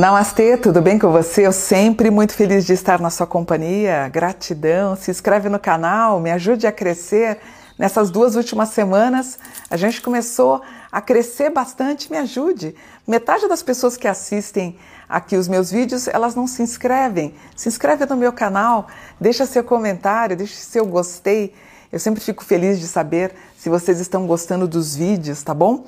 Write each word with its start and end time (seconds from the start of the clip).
Namastê, 0.00 0.56
tudo 0.56 0.80
bem 0.80 0.98
com 0.98 1.12
você? 1.12 1.46
Eu 1.46 1.52
sempre 1.52 2.10
muito 2.10 2.32
feliz 2.32 2.64
de 2.64 2.72
estar 2.72 2.98
na 3.02 3.10
sua 3.10 3.26
companhia. 3.26 4.08
Gratidão. 4.08 4.96
Se 4.96 5.10
inscreve 5.10 5.50
no 5.50 5.58
canal, 5.58 6.18
me 6.18 6.30
ajude 6.30 6.66
a 6.66 6.72
crescer. 6.72 7.38
Nessas 7.78 8.10
duas 8.10 8.34
últimas 8.34 8.70
semanas, 8.70 9.38
a 9.70 9.76
gente 9.76 10.00
começou 10.00 10.62
a 10.90 11.02
crescer 11.02 11.50
bastante. 11.50 12.10
Me 12.10 12.16
ajude. 12.16 12.74
Metade 13.06 13.46
das 13.46 13.62
pessoas 13.62 13.98
que 13.98 14.08
assistem 14.08 14.78
aqui 15.06 15.36
os 15.36 15.46
meus 15.46 15.70
vídeos, 15.70 16.08
elas 16.08 16.34
não 16.34 16.46
se 16.46 16.62
inscrevem. 16.62 17.34
Se 17.54 17.68
inscreve 17.68 18.06
no 18.06 18.16
meu 18.16 18.32
canal, 18.32 18.86
deixa 19.20 19.44
seu 19.44 19.62
comentário, 19.62 20.34
deixa 20.34 20.56
seu 20.56 20.86
gostei. 20.86 21.52
Eu 21.92 21.98
sempre 21.98 22.22
fico 22.22 22.42
feliz 22.42 22.80
de 22.80 22.88
saber 22.88 23.34
se 23.58 23.68
vocês 23.68 24.00
estão 24.00 24.26
gostando 24.26 24.66
dos 24.66 24.96
vídeos, 24.96 25.42
tá 25.42 25.52
bom? 25.52 25.84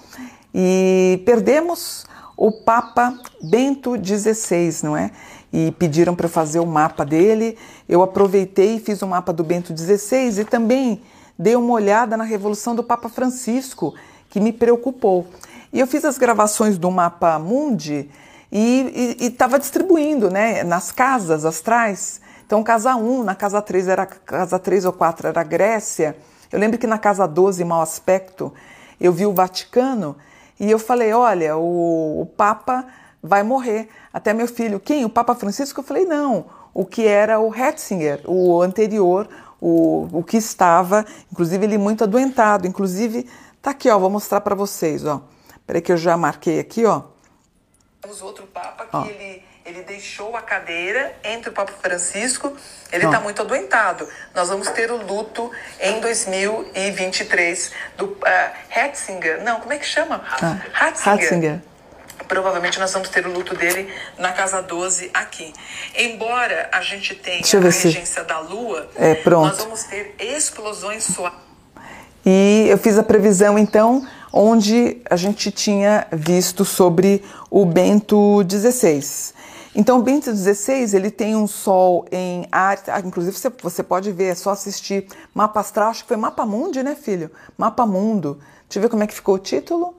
E 0.54 1.22
perdemos 1.24 2.04
o 2.36 2.50
Papa 2.50 3.18
Bento 3.40 3.94
XVI, 3.96 4.84
não 4.84 4.96
é? 4.96 5.10
E 5.52 5.70
pediram 5.72 6.14
para 6.14 6.26
eu 6.26 6.30
fazer 6.30 6.60
o 6.60 6.66
mapa 6.66 7.04
dele. 7.04 7.58
Eu 7.88 8.02
aproveitei 8.02 8.76
e 8.76 8.80
fiz 8.80 9.02
o 9.02 9.06
mapa 9.06 9.32
do 9.32 9.44
Bento 9.44 9.76
XVI 9.76 10.40
e 10.40 10.44
também 10.44 11.02
dei 11.38 11.56
uma 11.56 11.72
olhada 11.72 12.16
na 12.16 12.24
revolução 12.24 12.74
do 12.74 12.82
Papa 12.82 13.08
Francisco, 13.08 13.94
que 14.30 14.40
me 14.40 14.52
preocupou. 14.52 15.26
E 15.72 15.80
eu 15.80 15.86
fiz 15.86 16.04
as 16.04 16.18
gravações 16.18 16.78
do 16.78 16.90
mapa 16.90 17.38
Mundi 17.38 18.08
e 18.50 19.16
estava 19.20 19.58
distribuindo 19.58 20.30
né, 20.30 20.62
nas 20.62 20.92
casas 20.92 21.44
astrais. 21.44 22.20
Então, 22.44 22.62
casa 22.62 22.94
1, 22.94 23.22
na 23.24 23.34
casa 23.34 23.62
3 23.62 23.88
era 23.88 24.04
casa 24.04 24.58
3 24.58 24.84
ou 24.84 24.92
4 24.92 25.28
era 25.28 25.42
Grécia. 25.42 26.16
Eu 26.50 26.58
lembro 26.58 26.78
que 26.78 26.86
na 26.86 26.98
casa 26.98 27.26
12, 27.26 27.64
mau 27.64 27.80
aspecto, 27.80 28.52
eu 29.00 29.10
vi 29.10 29.24
o 29.24 29.32
Vaticano 29.32 30.16
e 30.62 30.70
eu 30.70 30.78
falei: 30.78 31.12
olha, 31.12 31.56
o, 31.56 32.20
o 32.20 32.26
Papa 32.26 32.86
vai 33.20 33.42
morrer. 33.42 33.88
Até 34.12 34.32
meu 34.32 34.46
filho, 34.46 34.78
quem? 34.78 35.04
O 35.04 35.10
Papa 35.10 35.34
Francisco? 35.34 35.80
Eu 35.80 35.84
falei: 35.84 36.04
não, 36.04 36.46
o 36.72 36.86
que 36.86 37.04
era 37.04 37.40
o 37.40 37.48
Ratzinger, 37.48 38.22
o 38.24 38.62
anterior, 38.62 39.28
o, 39.60 40.06
o 40.12 40.22
que 40.22 40.36
estava, 40.36 41.04
inclusive 41.32 41.64
ele 41.64 41.78
muito 41.78 42.04
adoentado. 42.04 42.68
Inclusive, 42.68 43.28
tá 43.60 43.72
aqui, 43.72 43.90
ó, 43.90 43.98
vou 43.98 44.08
mostrar 44.08 44.40
para 44.40 44.54
vocês, 44.54 45.04
ó. 45.04 45.20
Peraí 45.66 45.82
que 45.82 45.90
eu 45.90 45.96
já 45.96 46.16
marquei 46.16 46.60
aqui, 46.60 46.84
ó. 46.84 47.02
Temos 48.00 48.22
outro 48.22 48.46
Papa 48.46 48.86
que 48.86 48.96
ó. 48.96 49.04
ele 49.04 49.42
ele 49.64 49.82
deixou 49.82 50.36
a 50.36 50.42
cadeira 50.42 51.14
entre 51.22 51.50
o 51.50 51.52
Papa 51.52 51.72
Francisco, 51.80 52.56
ele 52.90 53.04
está 53.04 53.20
muito 53.20 53.42
adoentado. 53.42 54.08
Nós 54.34 54.48
vamos 54.48 54.68
ter 54.70 54.90
o 54.90 54.96
luto 54.96 55.50
em 55.80 56.00
2023 56.00 57.72
do 57.96 58.06
uh, 58.06 58.18
Hatzinger. 58.74 59.42
Não, 59.42 59.60
como 59.60 59.72
é 59.72 59.78
que 59.78 59.86
chama? 59.86 60.22
Ah, 60.26 60.58
Hatzinger. 60.74 61.24
Hatzinger. 61.24 61.60
Provavelmente 62.26 62.78
nós 62.78 62.92
vamos 62.92 63.08
ter 63.08 63.26
o 63.26 63.32
luto 63.32 63.54
dele 63.54 63.92
na 64.18 64.32
casa 64.32 64.62
12 64.62 65.10
aqui. 65.12 65.52
Embora 65.94 66.68
a 66.72 66.80
gente 66.80 67.14
tenha 67.14 67.40
a 67.40 67.60
regência 67.60 68.04
se... 68.04 68.22
da 68.22 68.38
Lua, 68.38 68.90
é, 68.96 69.14
pronto. 69.14 69.48
nós 69.48 69.58
vamos 69.58 69.84
ter 69.84 70.14
explosões 70.18 71.04
suaves. 71.04 71.38
E 72.24 72.66
eu 72.68 72.78
fiz 72.78 72.98
a 72.98 73.02
previsão 73.02 73.58
então 73.58 74.06
onde 74.32 75.02
a 75.10 75.16
gente 75.16 75.50
tinha 75.50 76.06
visto 76.10 76.64
sobre 76.64 77.22
o 77.50 77.66
Bento 77.66 78.40
XVI. 78.48 79.34
Então, 79.74 79.98
o 79.98 80.02
Bento 80.02 80.34
XVI, 80.34 80.94
ele 80.94 81.10
tem 81.10 81.34
um 81.34 81.46
sol 81.46 82.06
em 82.12 82.46
Ares, 82.52 82.88
ah, 82.88 83.00
inclusive 83.00 83.36
você, 83.36 83.50
você 83.62 83.82
pode 83.82 84.12
ver, 84.12 84.26
é 84.26 84.34
só 84.34 84.50
assistir 84.50 85.06
Mapa 85.34 85.60
Astral, 85.60 85.90
acho 85.90 86.02
que 86.02 86.08
foi 86.08 86.16
Mapa 86.16 86.44
Mundi, 86.44 86.82
né, 86.82 86.94
filho? 86.94 87.30
Mapa 87.56 87.86
Mundo. 87.86 88.38
Deixa 88.68 88.78
eu 88.78 88.82
ver 88.82 88.88
como 88.88 89.02
é 89.02 89.06
que 89.06 89.14
ficou 89.14 89.36
o 89.36 89.38
título. 89.38 89.94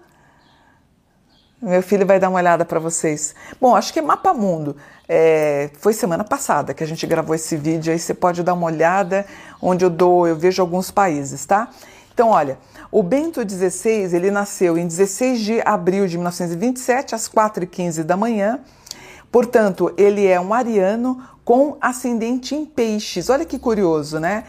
Meu 1.60 1.82
filho 1.82 2.06
vai 2.06 2.20
dar 2.20 2.30
uma 2.30 2.38
olhada 2.38 2.66
para 2.66 2.80
vocês. 2.80 3.34
Bom, 3.60 3.76
acho 3.76 3.94
que 3.94 4.00
é 4.00 4.02
Mapa 4.02 4.34
Mundo. 4.34 4.76
É, 5.08 5.72
foi 5.80 5.94
semana 5.94 6.24
passada 6.24 6.74
que 6.74 6.84
a 6.84 6.88
gente 6.88 7.08
gravou 7.08 7.34
esse 7.34 7.56
vídeo, 7.56 7.92
aí 7.92 7.98
você 7.98 8.14
pode 8.14 8.44
dar 8.44 8.54
uma 8.54 8.68
olhada, 8.68 9.26
onde 9.62 9.84
eu 9.86 9.90
dou, 9.90 10.28
eu 10.28 10.36
vejo 10.36 10.62
alguns 10.62 10.92
países, 10.92 11.46
tá? 11.46 11.70
Então, 12.14 12.30
olha, 12.30 12.60
o 12.92 13.02
Bento 13.02 13.42
XVI, 13.42 14.16
ele 14.16 14.30
nasceu 14.30 14.78
em 14.78 14.86
16 14.86 15.40
de 15.40 15.62
abril 15.66 16.08
de 16.08 16.18
1927, 16.18 17.16
às 17.16 17.28
4h15 17.28 18.04
da 18.04 18.16
manhã, 18.16 18.60
Portanto, 19.34 19.92
ele 19.98 20.28
é 20.28 20.40
um 20.40 20.54
ariano 20.54 21.20
com 21.44 21.76
ascendente 21.82 22.54
em 22.54 22.68
peixes. 22.68 23.32
Olha 23.32 23.44
que 23.44 23.58
curioso, 23.58 24.20
né? 24.20 24.44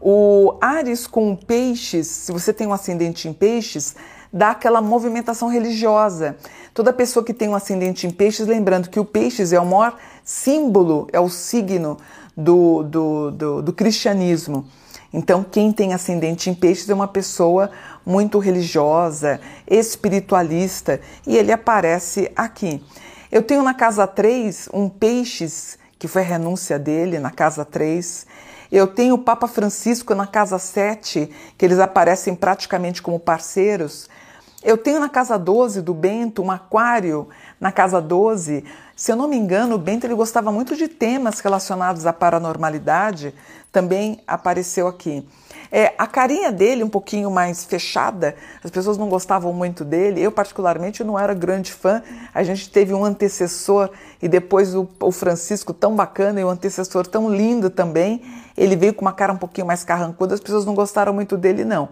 O 0.00 0.56
Ares 0.60 1.08
com 1.08 1.34
peixes, 1.34 2.06
se 2.06 2.30
você 2.30 2.52
tem 2.52 2.64
um 2.64 2.72
ascendente 2.72 3.26
em 3.26 3.32
peixes, 3.32 3.96
dá 4.32 4.50
aquela 4.50 4.80
movimentação 4.80 5.48
religiosa. 5.48 6.36
Toda 6.72 6.92
pessoa 6.92 7.24
que 7.24 7.34
tem 7.34 7.48
um 7.48 7.54
ascendente 7.56 8.06
em 8.06 8.12
peixes, 8.12 8.46
lembrando 8.46 8.88
que 8.88 9.00
o 9.00 9.04
peixes 9.04 9.52
é 9.52 9.58
o 9.58 9.66
maior 9.66 9.96
símbolo, 10.22 11.08
é 11.12 11.18
o 11.18 11.28
signo 11.28 11.98
do, 12.36 12.84
do, 12.84 13.30
do, 13.32 13.62
do 13.62 13.72
cristianismo. 13.72 14.68
Então, 15.12 15.42
quem 15.42 15.72
tem 15.72 15.94
ascendente 15.94 16.50
em 16.50 16.54
peixes 16.54 16.88
é 16.88 16.94
uma 16.94 17.08
pessoa 17.08 17.70
muito 18.04 18.38
religiosa, 18.38 19.40
espiritualista, 19.66 21.00
e 21.26 21.36
ele 21.36 21.50
aparece 21.50 22.30
aqui. 22.36 22.82
Eu 23.30 23.42
tenho 23.42 23.62
na 23.62 23.74
casa 23.74 24.06
3 24.06 24.68
um 24.72 24.88
Peixes, 24.88 25.78
que 25.98 26.08
foi 26.08 26.22
a 26.22 26.24
renúncia 26.24 26.78
dele, 26.78 27.18
na 27.18 27.30
casa 27.30 27.64
3. 27.64 28.26
Eu 28.70 28.86
tenho 28.86 29.14
o 29.14 29.18
Papa 29.18 29.46
Francisco 29.46 30.14
na 30.14 30.26
casa 30.26 30.58
7, 30.58 31.30
que 31.56 31.64
eles 31.64 31.78
aparecem 31.78 32.34
praticamente 32.34 33.02
como 33.02 33.18
parceiros. 33.18 34.08
Eu 34.62 34.76
tenho 34.76 34.98
na 34.98 35.08
casa 35.08 35.38
12 35.38 35.82
do 35.82 35.94
Bento 35.94 36.42
um 36.42 36.50
aquário 36.50 37.28
na 37.60 37.70
casa 37.70 38.00
12. 38.00 38.64
Se 38.96 39.12
eu 39.12 39.16
não 39.16 39.28
me 39.28 39.36
engano, 39.36 39.76
o 39.76 39.78
Bento 39.78 40.04
ele 40.04 40.14
gostava 40.14 40.50
muito 40.50 40.74
de 40.74 40.88
temas 40.88 41.38
relacionados 41.38 42.06
à 42.06 42.12
paranormalidade, 42.12 43.32
também 43.70 44.20
apareceu 44.26 44.88
aqui. 44.88 45.24
É, 45.70 45.94
a 45.96 46.08
carinha 46.08 46.50
dele, 46.50 46.82
um 46.82 46.88
pouquinho 46.88 47.30
mais 47.30 47.64
fechada, 47.64 48.34
as 48.64 48.70
pessoas 48.70 48.98
não 48.98 49.08
gostavam 49.08 49.52
muito 49.52 49.84
dele. 49.84 50.20
Eu, 50.20 50.32
particularmente, 50.32 51.04
não 51.04 51.16
era 51.16 51.34
grande 51.34 51.72
fã. 51.72 52.02
A 52.34 52.42
gente 52.42 52.68
teve 52.68 52.92
um 52.92 53.04
antecessor 53.04 53.90
e 54.20 54.26
depois 54.26 54.74
o, 54.74 54.88
o 55.00 55.12
Francisco, 55.12 55.72
tão 55.72 55.94
bacana, 55.94 56.40
e 56.40 56.44
o 56.44 56.48
antecessor 56.48 57.06
tão 57.06 57.32
lindo 57.32 57.70
também. 57.70 58.22
Ele 58.56 58.74
veio 58.74 58.92
com 58.92 59.02
uma 59.02 59.12
cara 59.12 59.32
um 59.32 59.36
pouquinho 59.36 59.68
mais 59.68 59.84
carrancuda, 59.84 60.34
as 60.34 60.40
pessoas 60.40 60.64
não 60.64 60.74
gostaram 60.74 61.12
muito 61.12 61.36
dele, 61.36 61.64
não. 61.64 61.88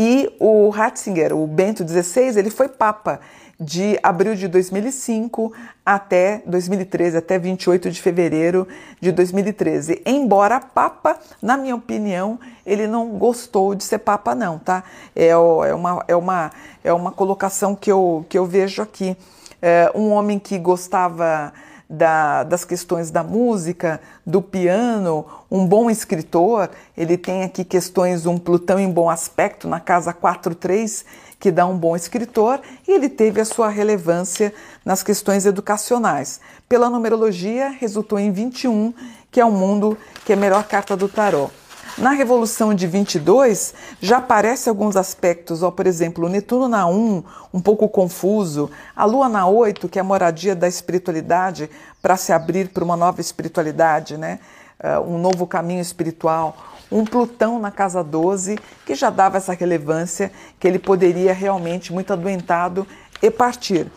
E 0.00 0.32
o 0.38 0.68
Ratzinger, 0.68 1.34
o 1.34 1.44
Bento 1.44 1.84
XVI, 1.86 2.38
ele 2.38 2.50
foi 2.50 2.68
papa 2.68 3.18
de 3.58 3.98
abril 4.00 4.36
de 4.36 4.46
2005 4.46 5.52
até 5.84 6.40
2013, 6.46 7.16
até 7.16 7.36
28 7.36 7.90
de 7.90 8.00
fevereiro 8.00 8.68
de 9.00 9.10
2013. 9.10 10.00
Embora 10.06 10.60
Papa, 10.60 11.18
na 11.42 11.56
minha 11.56 11.74
opinião, 11.74 12.38
ele 12.64 12.86
não 12.86 13.08
gostou 13.08 13.74
de 13.74 13.82
ser 13.82 13.98
Papa, 13.98 14.36
não, 14.36 14.60
tá? 14.60 14.84
É, 15.16 15.30
é, 15.30 15.36
uma, 15.36 16.04
é, 16.06 16.14
uma, 16.14 16.52
é 16.84 16.92
uma 16.92 17.10
colocação 17.10 17.74
que 17.74 17.90
eu, 17.90 18.24
que 18.28 18.38
eu 18.38 18.46
vejo 18.46 18.80
aqui. 18.80 19.16
É 19.60 19.90
um 19.92 20.10
homem 20.12 20.38
que 20.38 20.56
gostava 20.56 21.52
da, 21.88 22.42
das 22.42 22.64
questões 22.64 23.10
da 23.10 23.24
música, 23.24 24.00
do 24.26 24.42
piano, 24.42 25.24
um 25.50 25.66
bom 25.66 25.88
escritor. 25.88 26.70
Ele 26.96 27.16
tem 27.16 27.44
aqui 27.44 27.64
questões, 27.64 28.26
um 28.26 28.36
Plutão 28.38 28.78
em 28.78 28.90
bom 28.90 29.08
aspecto 29.08 29.66
na 29.66 29.80
casa 29.80 30.12
4.3, 30.12 31.04
que 31.40 31.50
dá 31.50 31.64
um 31.66 31.78
bom 31.78 31.94
escritor, 31.94 32.60
e 32.86 32.92
ele 32.92 33.08
teve 33.08 33.40
a 33.40 33.44
sua 33.44 33.68
relevância 33.68 34.52
nas 34.84 35.02
questões 35.02 35.46
educacionais. 35.46 36.40
Pela 36.68 36.90
numerologia, 36.90 37.70
resultou 37.70 38.18
em 38.18 38.32
21, 38.32 38.92
que 39.30 39.40
é 39.40 39.44
o 39.44 39.50
mundo 39.50 39.96
que 40.24 40.32
é 40.32 40.34
a 40.34 40.38
melhor 40.38 40.64
carta 40.64 40.96
do 40.96 41.08
tarot. 41.08 41.52
Na 41.96 42.10
Revolução 42.10 42.74
de 42.74 42.86
22 42.86 43.74
já 44.00 44.18
aparece 44.18 44.68
alguns 44.68 44.96
aspectos, 44.96 45.62
ó, 45.62 45.70
por 45.70 45.86
exemplo, 45.86 46.26
o 46.26 46.28
Netuno 46.28 46.68
na 46.68 46.86
1, 46.86 47.24
um 47.54 47.60
pouco 47.60 47.88
confuso, 47.88 48.70
a 48.94 49.04
Lua 49.04 49.28
na 49.28 49.46
8, 49.46 49.88
que 49.88 49.98
é 49.98 50.02
a 50.02 50.04
moradia 50.04 50.54
da 50.54 50.68
espiritualidade 50.68 51.70
para 52.02 52.16
se 52.16 52.32
abrir 52.32 52.68
para 52.68 52.84
uma 52.84 52.96
nova 52.96 53.20
espiritualidade, 53.20 54.16
né? 54.16 54.38
Uh, 54.78 55.12
um 55.12 55.18
novo 55.18 55.44
caminho 55.44 55.80
espiritual, 55.80 56.56
um 56.90 57.04
Plutão 57.04 57.58
na 57.58 57.70
casa 57.70 58.04
12, 58.04 58.58
que 58.86 58.94
já 58.94 59.10
dava 59.10 59.38
essa 59.38 59.52
relevância 59.52 60.30
que 60.60 60.68
ele 60.68 60.78
poderia 60.78 61.32
realmente, 61.32 61.92
muito 61.92 62.12
adoentado, 62.12 62.86
e 63.20 63.28
partir. 63.28 63.90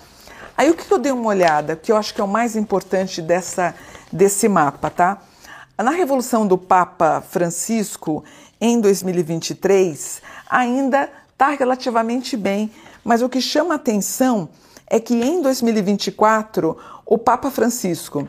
Aí 0.57 0.69
o 0.69 0.73
que 0.73 0.91
eu 0.91 0.97
dei 0.97 1.11
uma 1.11 1.29
olhada, 1.29 1.75
que 1.75 1.91
eu 1.91 1.97
acho 1.97 2.13
que 2.13 2.21
é 2.21 2.23
o 2.23 2.27
mais 2.27 2.55
importante 2.55 3.21
dessa, 3.21 3.75
desse 4.11 4.49
mapa, 4.49 4.89
tá? 4.89 5.21
Na 5.81 5.91
Revolução 5.91 6.45
do 6.45 6.59
Papa 6.59 7.21
Francisco, 7.21 8.23
em 8.59 8.79
2023, 8.79 10.21
ainda 10.47 11.09
está 11.31 11.49
relativamente 11.49 12.37
bem, 12.37 12.69
mas 13.03 13.23
o 13.23 13.29
que 13.29 13.41
chama 13.41 13.73
atenção 13.73 14.49
é 14.85 14.99
que 14.99 15.15
em 15.15 15.41
2024 15.41 16.77
o 17.03 17.17
Papa 17.17 17.49
Francisco 17.49 18.27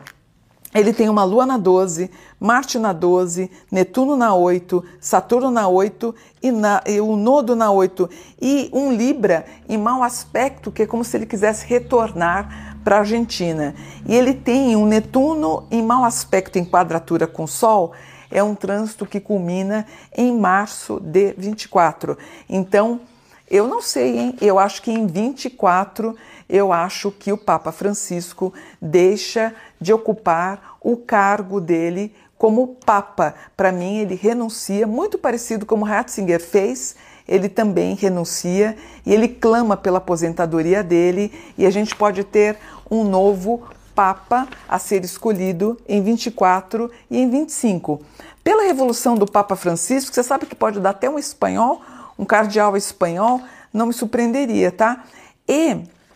ele 0.73 0.91
tem 0.91 1.07
uma 1.07 1.23
Lua 1.23 1.45
na 1.45 1.57
12, 1.57 2.09
Marte 2.39 2.79
na 2.79 2.91
12, 2.91 3.51
Netuno 3.71 4.15
na 4.15 4.33
8, 4.33 4.83
Saturno 4.99 5.51
na 5.51 5.67
8 5.67 6.15
e, 6.41 6.51
na, 6.51 6.81
e 6.87 6.99
o 6.99 7.15
Nodo 7.15 7.55
na 7.55 7.69
8 7.69 8.09
e 8.41 8.71
um 8.73 8.91
Libra 8.91 9.45
em 9.69 9.77
mau 9.77 10.01
aspecto, 10.01 10.71
que 10.71 10.81
é 10.81 10.87
como 10.87 11.03
se 11.03 11.15
ele 11.15 11.27
quisesse 11.27 11.67
retornar 11.67 12.72
para 12.83 12.97
a 12.97 12.99
Argentina. 12.99 13.73
E 14.05 14.15
ele 14.15 14.33
tem 14.33 14.75
um 14.75 14.85
Netuno 14.85 15.67
em 15.71 15.81
mau 15.81 16.03
aspecto 16.03 16.57
em 16.57 16.65
quadratura 16.65 17.25
com 17.25 17.43
o 17.43 17.47
Sol, 17.47 17.93
é 18.29 18.43
um 18.43 18.55
trânsito 18.55 19.05
que 19.05 19.19
culmina 19.19 19.85
em 20.15 20.35
março 20.35 20.99
de 20.99 21.33
24. 21.37 22.17
Então, 22.49 23.01
eu 23.49 23.67
não 23.67 23.81
sei, 23.81 24.17
hein? 24.17 24.35
Eu 24.41 24.57
acho 24.57 24.81
que 24.81 24.91
em 24.91 25.05
24 25.05 26.15
eu 26.49 26.73
acho 26.73 27.11
que 27.11 27.31
o 27.31 27.37
Papa 27.37 27.71
Francisco 27.71 28.53
deixa 28.81 29.53
de 29.79 29.93
ocupar 29.93 30.77
o 30.81 30.97
cargo 30.97 31.61
dele 31.61 32.13
como 32.43 32.75
Papa. 32.85 33.35
Para 33.55 33.71
mim, 33.71 33.99
ele 33.99 34.15
renuncia, 34.15 34.85
muito 34.85 35.17
parecido 35.17 35.65
como 35.65 35.85
Ratzinger 35.85 36.41
fez. 36.41 36.93
Ele 37.25 37.47
também 37.47 37.95
renuncia 37.95 38.75
e 39.05 39.13
ele 39.13 39.29
clama 39.29 39.77
pela 39.77 39.99
aposentadoria 39.99 40.83
dele, 40.83 41.31
e 41.57 41.65
a 41.65 41.69
gente 41.69 41.95
pode 41.95 42.21
ter 42.25 42.57
um 42.91 43.05
novo 43.05 43.63
Papa 43.95 44.45
a 44.67 44.77
ser 44.77 45.05
escolhido 45.05 45.79
em 45.87 46.03
24 46.03 46.91
e 47.09 47.17
em 47.17 47.29
25. 47.29 48.01
Pela 48.43 48.63
revolução 48.63 49.15
do 49.15 49.25
Papa 49.25 49.55
Francisco, 49.55 50.13
você 50.13 50.21
sabe 50.21 50.45
que 50.45 50.53
pode 50.53 50.81
dar 50.81 50.89
até 50.89 51.09
um 51.09 51.17
espanhol, 51.17 51.81
um 52.19 52.25
cardeal 52.25 52.75
espanhol, 52.75 53.39
não 53.71 53.85
me 53.85 53.93
surpreenderia, 53.93 54.69
tá? 54.69 55.05
E 55.47 55.75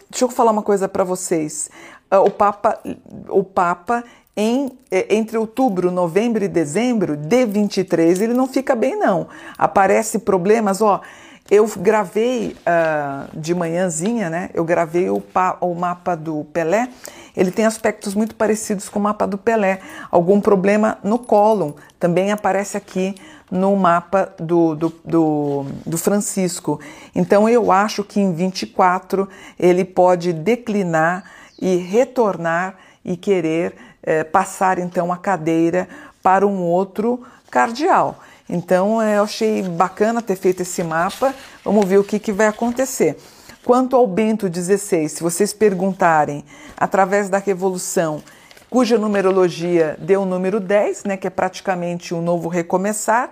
deixa 0.09 0.25
eu 0.25 0.29
falar 0.29 0.51
uma 0.51 0.61
coisa 0.61 0.89
para 0.89 1.05
vocês. 1.05 1.69
Ah, 2.11 2.19
o 2.19 2.29
Papa, 2.29 2.77
o 3.29 3.45
Papa 3.45 4.03
em, 4.37 4.71
eh, 4.91 5.15
entre 5.15 5.37
outubro, 5.37 5.91
novembro 5.91 6.45
e 6.45 6.47
dezembro 6.47 7.17
de 7.17 7.45
23, 7.45 8.21
ele 8.21 8.33
não 8.33 8.47
fica 8.47 8.75
bem 8.75 8.95
não. 8.95 9.27
Aparece 9.57 10.19
problemas, 10.19 10.81
ó. 10.81 11.01
Eu 11.49 11.65
gravei 11.77 12.57
uh, 12.67 13.39
de 13.39 13.55
manhãzinha, 13.55 14.29
né? 14.29 14.49
Eu 14.53 14.65
gravei 14.65 15.09
o, 15.09 15.23
o 15.61 15.73
mapa 15.73 16.13
do 16.13 16.45
Pelé 16.51 16.89
ele 17.37 17.51
tem 17.51 17.67
aspectos 17.67 18.15
muito 18.15 18.33
parecidos 18.33 18.89
com 18.89 18.97
o 18.97 19.01
mapa 19.03 19.27
do 19.27 19.37
Pelé. 19.37 19.79
Algum 20.09 20.41
problema 20.41 20.97
no 21.03 21.19
cólon 21.19 21.73
também 21.99 22.31
aparece 22.31 22.75
aqui 22.75 23.13
no 23.51 23.75
mapa 23.75 24.33
do, 24.39 24.73
do, 24.73 24.93
do, 25.05 25.65
do, 25.85 25.97
Francisco. 25.99 26.79
Então 27.13 27.47
eu 27.47 27.71
acho 27.71 28.03
que 28.03 28.19
em 28.19 28.33
24 28.33 29.29
ele 29.59 29.85
pode 29.85 30.33
declinar 30.33 31.25
e 31.61 31.75
retornar 31.75 32.75
e 33.05 33.15
querer 33.15 33.75
eh, 34.03 34.23
passar 34.23 34.79
então 34.79 35.11
a 35.11 35.17
cadeira 35.17 35.87
para 36.21 36.45
um 36.45 36.61
outro 36.61 37.23
cardeal. 37.49 38.19
Então 38.49 39.01
eu 39.01 39.23
achei 39.23 39.61
bacana 39.61 40.21
ter 40.21 40.35
feito 40.35 40.61
esse 40.61 40.83
mapa. 40.83 41.33
Vamos 41.63 41.85
ver 41.85 41.97
o 41.97 42.03
que, 42.03 42.19
que 42.19 42.31
vai 42.31 42.47
acontecer. 42.47 43.17
Quanto 43.63 43.97
ao 43.97 44.07
Bento 44.07 44.47
XVI, 44.47 45.09
se 45.09 45.21
vocês 45.21 45.51
perguntarem, 45.51 46.45
através 46.77 47.27
da 47.27 47.37
Revolução, 47.37 48.23
cuja 48.69 48.97
numerologia 48.97 49.97
deu 49.99 50.21
o 50.21 50.25
número 50.25 50.61
10, 50.61 51.03
né, 51.03 51.17
que 51.17 51.27
é 51.27 51.29
praticamente 51.29 52.13
um 52.13 52.21
novo 52.21 52.47
recomeçar, 52.47 53.29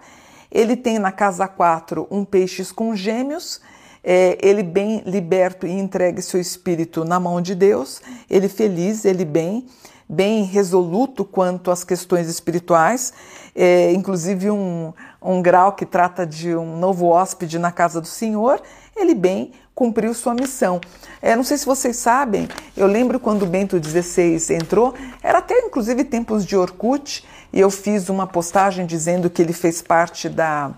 ele 0.51 0.75
tem 0.75 0.99
na 0.99 1.11
casa 1.11 1.47
4 1.47 2.07
um 2.11 2.25
peixes 2.25 2.69
com 2.69 2.93
gêmeos, 2.93 3.61
é, 4.03 4.37
ele 4.41 4.61
bem 4.61 5.01
liberto 5.05 5.65
e 5.65 5.71
entregue 5.71 6.21
seu 6.21 6.39
espírito 6.39 7.05
na 7.05 7.17
mão 7.19 7.41
de 7.41 7.55
Deus, 7.55 8.01
ele 8.29 8.49
feliz, 8.49 9.05
ele 9.05 9.23
bem, 9.23 9.65
bem 10.07 10.43
resoluto 10.43 11.25
quanto 11.25 11.71
às 11.71 11.83
questões 11.83 12.27
espirituais, 12.27 13.13
é, 13.55 13.91
inclusive 13.93 14.51
um, 14.51 14.93
um 15.21 15.41
grau 15.41 15.73
que 15.73 15.85
trata 15.85 16.25
de 16.25 16.55
um 16.55 16.77
novo 16.77 17.07
hóspede 17.07 17.57
na 17.57 17.71
casa 17.71 17.99
do 17.99 18.07
Senhor, 18.07 18.61
ele 18.95 19.15
bem 19.15 19.51
cumpriu 19.73 20.13
sua 20.13 20.33
missão. 20.33 20.79
É, 21.21 21.35
não 21.35 21.43
sei 21.43 21.57
se 21.57 21.65
vocês 21.65 21.97
sabem, 21.97 22.47
eu 22.77 22.87
lembro 22.87 23.19
quando 23.19 23.45
Bento 23.45 23.81
XVI 23.83 24.55
entrou, 24.55 24.93
era 25.21 25.39
até 25.39 25.59
inclusive 25.59 26.03
tempos 26.03 26.45
de 26.45 26.55
Orkut, 26.55 27.25
e 27.51 27.59
eu 27.59 27.69
fiz 27.69 28.09
uma 28.09 28.27
postagem 28.27 28.85
dizendo 28.85 29.29
que 29.29 29.41
ele 29.41 29.53
fez 29.53 29.81
parte 29.81 30.29
da, 30.29 30.71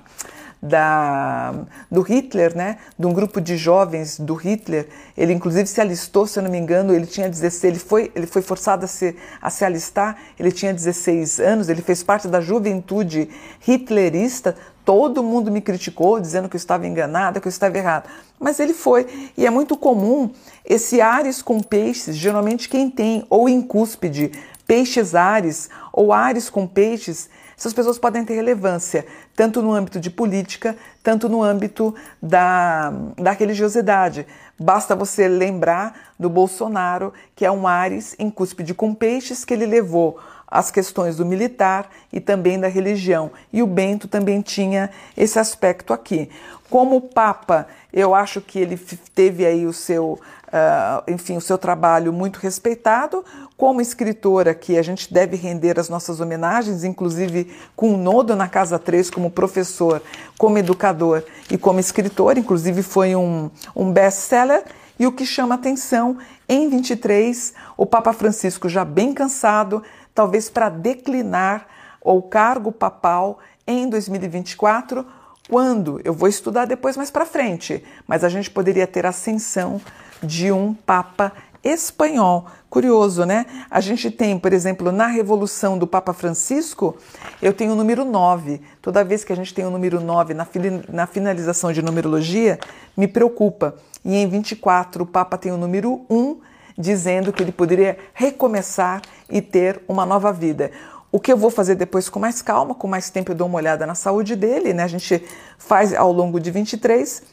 da, 0.62 1.54
do 1.90 2.02
Hitler, 2.02 2.56
né? 2.56 2.78
de 2.98 3.06
um 3.06 3.14
grupo 3.14 3.40
de 3.40 3.58
jovens 3.58 4.20
do 4.20 4.34
Hitler. 4.34 4.88
Ele 5.18 5.34
inclusive 5.34 5.68
se 5.68 5.80
alistou, 5.82 6.28
se 6.28 6.40
eu 6.40 6.44
não 6.44 6.52
me 6.52 6.58
engano, 6.58 6.94
ele 6.94 7.06
tinha 7.06 7.30
16, 7.30 7.64
ele 7.64 7.80
foi, 7.80 8.12
ele 8.16 8.28
foi 8.28 8.42
forçado 8.42 8.86
a 8.86 8.88
se, 8.88 9.16
a 9.42 9.50
se 9.50 9.64
alistar, 9.66 10.18
ele 10.40 10.52
tinha 10.52 10.74
16 10.74 11.40
anos, 11.40 11.70
ele 11.70 11.82
fez 11.82 12.04
parte 12.04 12.28
da 12.28 12.42
juventude 12.42 13.30
hitlerista, 13.68 14.56
Todo 14.88 15.22
mundo 15.22 15.52
me 15.52 15.60
criticou, 15.60 16.18
dizendo 16.18 16.48
que 16.48 16.56
eu 16.56 16.58
estava 16.58 16.88
enganada, 16.88 17.42
que 17.42 17.48
eu 17.50 17.50
estava 17.50 17.78
errada. 17.78 18.06
Mas 18.40 18.58
ele 18.58 18.74
foi. 18.74 19.06
E 19.36 19.46
é 19.46 19.50
muito 19.50 19.76
comum 19.76 20.32
esse 20.64 21.02
Ares 21.02 21.42
com 21.42 21.60
peixes, 21.60 22.16
geralmente 22.16 22.70
quem 22.70 22.90
tem, 22.90 23.26
ou 23.30 23.50
em 23.50 23.62
cúspide, 23.62 24.32
peixes 24.66 25.14
Ares, 25.14 25.70
ou 25.92 26.14
Ares 26.14 26.50
com 26.50 26.66
peixes, 26.66 27.30
essas 27.58 27.74
pessoas 27.74 27.98
podem 27.98 28.24
ter 28.24 28.36
relevância, 28.36 29.04
tanto 29.36 29.64
no 29.64 29.74
âmbito 29.74 30.00
de 30.00 30.12
política, 30.12 30.78
tanto 31.02 31.28
no 31.28 31.42
âmbito 31.42 31.96
da, 32.22 32.94
da 33.18 33.32
religiosidade. 33.32 34.28
Basta 34.60 34.96
você 34.96 35.28
lembrar 35.28 36.14
do 36.20 36.30
Bolsonaro, 36.30 37.12
que 37.36 37.44
é 37.44 37.52
um 37.52 37.68
Ares 37.68 38.16
em 38.20 38.30
cúspide 38.30 38.76
com 38.76 38.94
peixes, 38.94 39.44
que 39.44 39.56
ele 39.56 39.66
levou 39.66 40.20
as 40.48 40.72
questões 40.72 41.18
do 41.18 41.26
militar 41.26 41.90
e 42.12 42.20
também 42.20 42.60
da 42.60 42.68
religião. 42.68 43.32
E 43.52 43.62
o 43.62 43.68
Bento 43.68 44.08
também 44.08 44.42
tinha 44.42 44.90
esse 45.16 45.38
aspecto 45.38 45.92
aqui. 45.92 46.30
Como 46.70 47.02
Papa, 47.02 47.68
eu 47.94 48.14
acho 48.14 48.42
que 48.42 48.60
ele 48.60 48.78
teve 49.16 49.46
aí 49.46 49.66
o 49.66 49.74
seu, 49.74 50.20
uh, 50.48 51.12
enfim, 51.12 51.38
o 51.38 51.42
seu 51.42 51.58
trabalho 51.58 52.12
muito 52.12 52.38
respeitado. 52.38 53.24
Como 53.56 53.82
escritora, 53.82 54.54
que 54.54 54.78
a 54.78 54.82
gente 54.82 55.14
deve 55.14 55.36
render 55.36 55.80
as 55.80 55.90
nossas 55.90 56.20
homenagens, 56.20 56.84
inclusive 56.84 57.52
com 57.76 57.94
o 57.94 57.98
Nodo 57.98 58.36
na 58.36 58.48
Casa 58.48 58.78
3, 58.78 59.10
como 59.10 59.32
professor, 59.32 60.02
como 60.38 60.58
educador 60.58 61.24
e 61.50 61.58
como 61.58 61.80
escritor, 61.80 62.38
inclusive 62.38 62.84
foi 62.84 63.16
um, 63.16 63.50
um 63.76 63.92
best-seller. 63.92 64.64
E 65.00 65.06
o 65.06 65.12
que 65.12 65.26
chama 65.26 65.56
atenção, 65.56 66.18
em 66.50 66.70
23, 66.70 67.54
o 67.78 67.86
Papa 67.86 68.14
Francisco, 68.14 68.68
já 68.68 68.84
bem 68.84 69.14
cansado, 69.14 69.84
talvez 70.18 70.50
para 70.50 70.68
declinar 70.68 71.68
o 72.02 72.24
cargo 72.24 72.72
papal 72.72 73.38
em 73.68 73.88
2024, 73.88 75.06
quando 75.48 76.02
eu 76.04 76.12
vou 76.12 76.28
estudar 76.28 76.66
depois 76.66 76.98
mais 76.98 77.12
para 77.12 77.24
frente, 77.24 77.84
mas 78.08 78.24
a 78.24 78.30
gente 78.30 78.50
poderia 78.50 78.88
ter 78.88 79.06
ascensão 79.06 79.80
de 80.24 80.52
um 80.52 80.74
papa 80.74 81.32
espanhol. 81.64 82.48
Curioso, 82.68 83.26
né? 83.26 83.46
A 83.70 83.80
gente 83.80 84.10
tem, 84.10 84.40
por 84.40 84.52
exemplo, 84.54 84.92
na 84.92 85.06
Revolução 85.06 85.78
do 85.78 85.86
Papa 85.86 86.14
Francisco, 86.14 86.98
eu 87.40 87.54
tenho 87.54 87.74
o 87.74 87.76
número 87.76 88.04
9. 88.04 88.60
Toda 88.82 89.04
vez 89.04 89.24
que 89.24 89.32
a 89.32 89.36
gente 89.36 89.54
tem 89.54 89.66
o 89.66 89.70
número 89.70 90.02
9 90.02 90.34
na, 90.34 90.48
na 90.90 91.06
finalização 91.06 91.72
de 91.72 91.84
numerologia, 91.84 92.60
me 92.98 93.08
preocupa. 93.08 93.76
E 94.04 94.16
em 94.16 94.28
24, 94.28 95.04
o 95.04 95.08
Papa 95.08 95.38
tem 95.38 95.52
o 95.52 95.58
número 95.58 96.02
1 96.10 96.57
dizendo 96.78 97.34
que 97.34 97.42
ele 97.42 97.52
poderia 97.52 97.98
recomeçar 98.14 99.02
e 99.30 99.42
ter 99.42 99.82
uma 99.88 100.06
nova 100.06 100.32
vida. 100.32 100.72
O 101.12 101.20
que 101.20 101.32
eu 101.32 101.38
vou 101.38 101.50
fazer 101.50 101.76
depois 101.76 102.10
com 102.10 102.20
mais 102.20 102.42
calma, 102.42 102.76
com 102.76 102.88
mais 102.88 103.10
tempo, 103.10 103.32
eu 103.32 103.36
dou 103.36 103.48
uma 103.48 103.58
olhada 103.58 103.88
na 103.88 103.96
saúde 103.96 104.36
dele, 104.36 104.74
né? 104.74 104.84
A 104.84 104.88
gente 104.88 105.24
faz 105.58 105.94
ao 105.94 106.12
longo 106.12 106.40
de 106.40 106.52
23, 106.52 107.24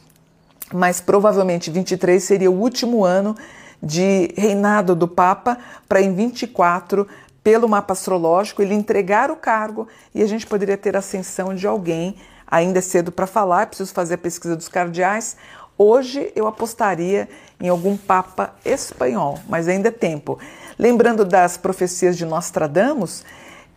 mas 0.73 0.99
provavelmente 0.99 1.69
23 1.69 2.23
seria 2.23 2.49
o 2.49 2.59
último 2.59 3.03
ano 3.03 3.35
de 3.83 4.33
reinado 4.35 4.95
do 4.95 5.07
Papa 5.07 5.57
para 5.87 6.01
em 6.01 6.13
24 6.13 7.07
pelo 7.43 7.69
mapa 7.69 7.93
astrológico 7.93 8.63
ele 8.63 8.73
entregar 8.73 9.29
o 9.29 9.35
cargo 9.35 9.87
e 10.15 10.23
a 10.23 10.27
gente 10.27 10.47
poderia 10.47 10.75
ter 10.75 10.97
ascensão 10.97 11.53
de 11.53 11.67
alguém. 11.67 12.15
Ainda 12.47 12.79
é 12.79 12.81
cedo 12.81 13.11
para 13.11 13.27
falar, 13.27 13.67
preciso 13.67 13.93
fazer 13.93 14.15
a 14.15 14.17
pesquisa 14.17 14.55
dos 14.55 14.67
cardeais 14.67 15.37
Hoje 15.77 16.31
eu 16.35 16.47
apostaria 16.47 17.27
em 17.59 17.67
algum 17.67 17.97
papa 17.97 18.53
espanhol, 18.63 19.39
mas 19.49 19.67
ainda 19.67 19.89
é 19.89 19.91
tempo. 19.91 20.39
Lembrando 20.79 21.25
das 21.25 21.57
profecias 21.57 22.17
de 22.17 22.25
Nostradamus, 22.25 23.23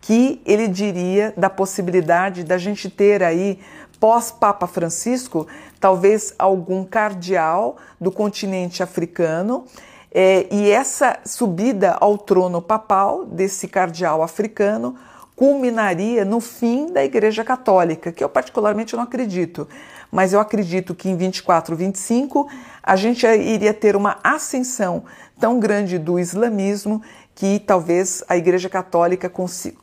que 0.00 0.40
ele 0.46 0.68
diria 0.68 1.34
da 1.36 1.50
possibilidade 1.50 2.44
da 2.44 2.56
gente 2.56 2.88
ter 2.88 3.22
aí, 3.22 3.58
pós-Papa 3.98 4.68
Francisco, 4.68 5.48
talvez 5.80 6.32
algum 6.38 6.84
cardeal 6.84 7.76
do 8.00 8.12
continente 8.12 8.80
africano. 8.80 9.64
É, 10.12 10.46
e 10.52 10.70
essa 10.70 11.18
subida 11.24 11.96
ao 12.00 12.16
trono 12.16 12.62
papal 12.62 13.24
desse 13.24 13.66
cardeal 13.66 14.22
africano 14.22 14.96
culminaria 15.38 16.24
no 16.24 16.40
fim 16.40 16.92
da 16.92 17.04
Igreja 17.04 17.44
Católica, 17.44 18.10
que 18.10 18.24
eu 18.24 18.28
particularmente 18.28 18.96
não 18.96 19.04
acredito 19.04 19.68
mas 20.10 20.32
eu 20.32 20.40
acredito 20.40 20.94
que 20.94 21.08
em 21.08 21.16
24, 21.16 21.76
25 21.76 22.48
a 22.82 22.96
gente 22.96 23.26
iria 23.26 23.74
ter 23.74 23.94
uma 23.94 24.18
ascensão 24.24 25.04
tão 25.38 25.60
grande 25.60 25.98
do 25.98 26.18
islamismo 26.18 27.02
que 27.34 27.60
talvez 27.60 28.24
a 28.28 28.36
Igreja 28.36 28.68
Católica 28.68 29.30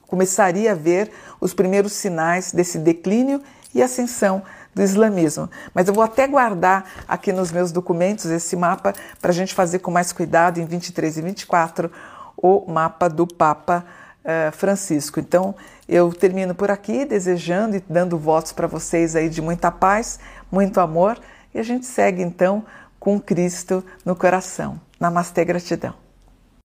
começaria 0.08 0.72
a 0.72 0.76
ver 0.76 1.12
os 1.40 1.54
primeiros 1.54 1.94
sinais 1.94 2.52
desse 2.52 2.78
declínio 2.78 3.42
e 3.74 3.82
ascensão 3.82 4.44
do 4.74 4.82
islamismo. 4.82 5.50
Mas 5.74 5.88
eu 5.88 5.94
vou 5.94 6.04
até 6.04 6.28
guardar 6.28 6.86
aqui 7.08 7.32
nos 7.32 7.52
meus 7.52 7.72
documentos 7.72 8.26
esse 8.26 8.58
mapa 8.58 8.94
para 9.22 9.32
a 9.32 9.34
gente 9.34 9.54
fazer 9.54 9.80
com 9.80 9.90
mais 9.90 10.12
cuidado 10.12 10.60
em 10.60 10.66
23 10.66 11.18
e 11.18 11.22
24 11.22 11.92
o 12.36 12.70
mapa 12.70 13.08
do 13.08 13.26
Papa 13.26 13.86
uh, 14.26 14.52
Francisco. 14.52 15.20
Então 15.20 15.56
eu 15.88 16.12
termino 16.12 16.54
por 16.54 16.72
aqui 16.72 17.06
desejando 17.06 17.78
e 17.78 17.84
dando 17.88 18.18
votos 18.18 18.52
para 18.52 18.68
vocês 18.68 19.16
aí 19.16 19.30
de 19.30 19.42
muita 19.42 19.72
paz, 19.72 20.20
muito 20.52 20.80
amor 20.80 21.20
e 21.54 21.60
a 21.60 21.64
gente 21.64 21.86
segue 21.86 22.22
então 22.22 22.66
com 23.00 23.20
Cristo 23.20 23.84
no 24.04 24.16
coração. 24.16 24.82
Namastê, 25.00 25.46
gratidão. 25.46 26.05